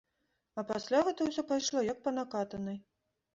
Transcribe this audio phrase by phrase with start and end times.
[0.61, 2.81] А пасля гэта ўсё пайшло як па накатанай.